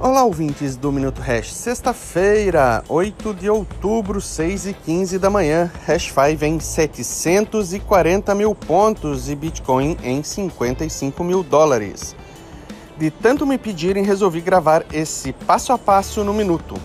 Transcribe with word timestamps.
Olá, 0.00 0.22
ouvintes 0.22 0.76
do 0.76 0.92
Minuto 0.92 1.20
Hash. 1.20 1.52
Sexta-feira, 1.52 2.84
8 2.88 3.34
de 3.34 3.50
outubro, 3.50 4.20
6 4.20 4.66
e 4.68 4.72
15 4.72 5.18
da 5.18 5.28
manhã. 5.28 5.72
Hash5 5.88 6.42
em 6.42 6.60
740 6.60 8.32
mil 8.32 8.54
pontos 8.54 9.28
e 9.28 9.34
Bitcoin 9.34 9.96
em 10.04 10.22
55 10.22 11.24
mil 11.24 11.42
dólares. 11.42 12.14
De 12.96 13.10
tanto 13.10 13.44
me 13.44 13.58
pedirem, 13.58 14.04
resolvi 14.04 14.40
gravar 14.40 14.86
esse 14.92 15.32
passo 15.32 15.72
a 15.72 15.78
passo 15.78 16.22
no 16.22 16.32
minuto. 16.32 16.76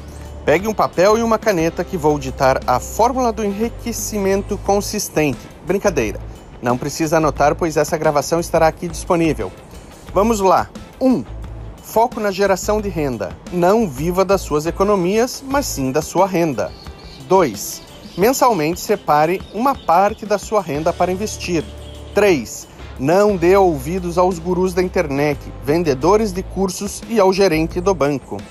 Pegue 0.43 0.67
um 0.67 0.73
papel 0.73 1.15
e 1.15 1.21
uma 1.21 1.37
caneta 1.37 1.83
que 1.83 1.95
vou 1.95 2.17
ditar 2.17 2.61
a 2.65 2.79
fórmula 2.79 3.31
do 3.31 3.45
enriquecimento 3.45 4.57
consistente. 4.57 5.47
Brincadeira. 5.67 6.19
Não 6.63 6.79
precisa 6.79 7.17
anotar, 7.17 7.53
pois 7.53 7.77
essa 7.77 7.95
gravação 7.95 8.39
estará 8.39 8.67
aqui 8.67 8.87
disponível. 8.87 9.51
Vamos 10.11 10.39
lá. 10.39 10.67
1. 10.99 11.07
Um, 11.07 11.23
Foco 11.93 12.19
na 12.19 12.31
geração 12.31 12.81
de 12.81 12.89
renda. 12.89 13.37
Não 13.51 13.87
viva 13.87 14.25
das 14.25 14.41
suas 14.41 14.65
economias, 14.65 15.43
mas 15.47 15.67
sim 15.67 15.91
da 15.91 16.01
sua 16.01 16.25
renda. 16.25 16.71
2. 17.27 17.83
Mensalmente 18.17 18.79
separe 18.79 19.39
uma 19.53 19.75
parte 19.75 20.25
da 20.25 20.39
sua 20.39 20.59
renda 20.59 20.91
para 20.91 21.11
investir. 21.11 21.63
3. 22.15 22.67
Não 22.97 23.37
dê 23.37 23.55
ouvidos 23.55 24.17
aos 24.17 24.39
gurus 24.39 24.73
da 24.73 24.81
internet, 24.81 25.39
vendedores 25.63 26.33
de 26.33 26.41
cursos 26.41 27.03
e 27.07 27.19
ao 27.19 27.31
gerente 27.31 27.79
do 27.79 27.93
banco. 27.93 28.41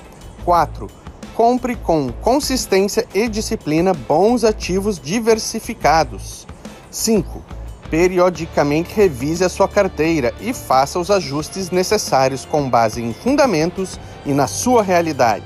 4. 0.44 0.86
Compre 1.34 1.74
com 1.74 2.12
consistência 2.20 3.08
e 3.12 3.28
disciplina 3.28 3.92
bons 3.92 4.44
ativos 4.44 5.00
diversificados. 5.00 6.46
5 6.92 7.61
periodicamente 7.92 8.94
revise 8.94 9.44
a 9.44 9.50
sua 9.50 9.68
carteira 9.68 10.32
e 10.40 10.54
faça 10.54 10.98
os 10.98 11.10
ajustes 11.10 11.70
necessários 11.70 12.46
com 12.46 12.70
base 12.70 13.02
em 13.02 13.12
fundamentos 13.12 14.00
e 14.24 14.32
na 14.32 14.46
sua 14.46 14.82
realidade. 14.82 15.44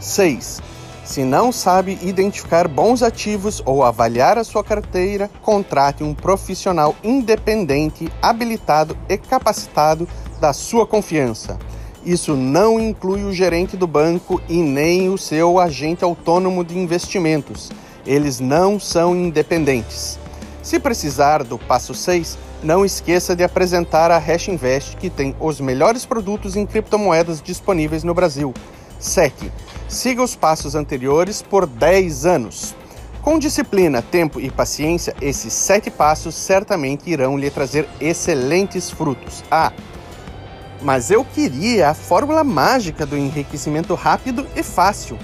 6. 0.00 0.60
Se 1.04 1.22
não 1.22 1.52
sabe 1.52 1.96
identificar 2.02 2.66
bons 2.66 3.04
ativos 3.04 3.62
ou 3.64 3.84
avaliar 3.84 4.36
a 4.36 4.42
sua 4.42 4.64
carteira, 4.64 5.30
contrate 5.42 6.02
um 6.02 6.12
profissional 6.12 6.92
independente, 7.04 8.10
habilitado 8.20 8.98
e 9.08 9.16
capacitado 9.16 10.08
da 10.40 10.52
sua 10.52 10.88
confiança. 10.88 11.56
Isso 12.04 12.34
não 12.34 12.80
inclui 12.80 13.22
o 13.22 13.32
gerente 13.32 13.76
do 13.76 13.86
banco 13.86 14.42
e 14.48 14.56
nem 14.60 15.08
o 15.08 15.16
seu 15.16 15.60
agente 15.60 16.02
autônomo 16.02 16.64
de 16.64 16.76
investimentos. 16.76 17.70
Eles 18.04 18.40
não 18.40 18.80
são 18.80 19.14
independentes. 19.14 20.18
Se 20.66 20.80
precisar 20.80 21.44
do 21.44 21.56
passo 21.56 21.94
6, 21.94 22.36
não 22.60 22.84
esqueça 22.84 23.36
de 23.36 23.44
apresentar 23.44 24.10
a 24.10 24.18
Hash 24.18 24.48
Invest, 24.48 24.96
que 24.96 25.08
tem 25.08 25.32
os 25.38 25.60
melhores 25.60 26.04
produtos 26.04 26.56
em 26.56 26.66
criptomoedas 26.66 27.40
disponíveis 27.40 28.02
no 28.02 28.12
Brasil. 28.12 28.52
7. 28.98 29.52
Siga 29.88 30.24
os 30.24 30.34
passos 30.34 30.74
anteriores 30.74 31.40
por 31.40 31.68
10 31.68 32.26
anos. 32.26 32.74
Com 33.22 33.38
disciplina, 33.38 34.02
tempo 34.02 34.40
e 34.40 34.50
paciência, 34.50 35.14
esses 35.20 35.52
sete 35.52 35.88
passos 35.88 36.34
certamente 36.34 37.08
irão 37.08 37.38
lhe 37.38 37.48
trazer 37.48 37.88
excelentes 38.00 38.90
frutos. 38.90 39.44
Ah, 39.48 39.72
mas 40.82 41.12
eu 41.12 41.24
queria 41.24 41.90
a 41.90 41.94
fórmula 41.94 42.42
mágica 42.42 43.06
do 43.06 43.16
enriquecimento 43.16 43.94
rápido 43.94 44.44
e 44.56 44.64
fácil. 44.64 45.16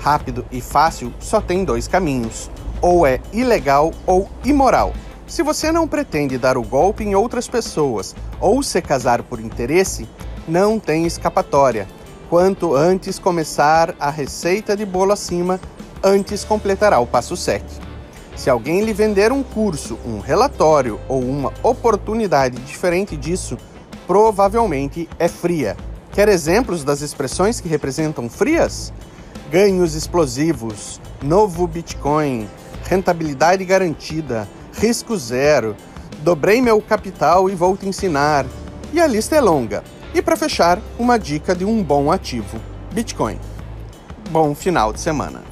Rápido 0.00 0.44
e 0.50 0.60
fácil 0.60 1.14
só 1.20 1.40
tem 1.40 1.64
dois 1.64 1.86
caminhos 1.86 2.50
ou 2.80 3.06
é 3.06 3.20
ilegal 3.32 3.92
ou 4.06 4.28
imoral. 4.44 4.92
Se 5.26 5.42
você 5.42 5.70
não 5.70 5.86
pretende 5.86 6.38
dar 6.38 6.56
o 6.56 6.62
golpe 6.62 7.04
em 7.04 7.14
outras 7.14 7.46
pessoas 7.46 8.14
ou 8.40 8.62
se 8.62 8.80
casar 8.80 9.22
por 9.22 9.40
interesse, 9.40 10.08
não 10.46 10.78
tem 10.78 11.06
escapatória. 11.06 11.86
Quanto 12.30 12.74
antes 12.74 13.18
começar 13.18 13.94
a 14.00 14.10
receita 14.10 14.76
de 14.76 14.86
bolo 14.86 15.12
acima, 15.12 15.60
antes 16.02 16.44
completará 16.44 16.98
o 16.98 17.06
passo 17.06 17.36
7. 17.36 17.64
Se 18.36 18.48
alguém 18.48 18.82
lhe 18.84 18.92
vender 18.92 19.32
um 19.32 19.42
curso, 19.42 19.98
um 20.06 20.20
relatório 20.20 21.00
ou 21.08 21.20
uma 21.20 21.52
oportunidade 21.62 22.56
diferente 22.62 23.16
disso, 23.16 23.58
provavelmente 24.06 25.08
é 25.18 25.26
fria. 25.26 25.76
Quer 26.12 26.28
exemplos 26.28 26.84
das 26.84 27.00
expressões 27.00 27.60
que 27.60 27.68
representam 27.68 28.28
frias? 28.28 28.92
Ganhos 29.50 29.94
explosivos, 29.94 31.00
novo 31.22 31.66
Bitcoin, 31.66 32.48
rentabilidade 32.88 33.62
garantida, 33.66 34.48
risco 34.72 35.14
zero, 35.14 35.76
dobrei 36.22 36.62
meu 36.62 36.80
capital 36.80 37.50
e 37.50 37.54
vou 37.54 37.76
te 37.76 37.86
ensinar. 37.86 38.46
E 38.94 39.00
a 39.00 39.06
lista 39.06 39.36
é 39.36 39.40
longa. 39.42 39.84
E 40.14 40.22
para 40.22 40.36
fechar, 40.36 40.80
uma 40.98 41.18
dica 41.18 41.54
de 41.54 41.66
um 41.66 41.82
bom 41.84 42.10
ativo: 42.10 42.58
Bitcoin. 42.90 43.38
Bom 44.30 44.54
final 44.54 44.90
de 44.92 45.02
semana. 45.02 45.47